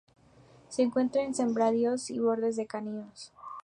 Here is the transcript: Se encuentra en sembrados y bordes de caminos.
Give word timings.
Se 0.67 0.81
encuentra 0.81 1.21
en 1.21 1.35
sembrados 1.35 2.09
y 2.09 2.17
bordes 2.17 2.55
de 2.55 2.65
caminos. 2.65 3.31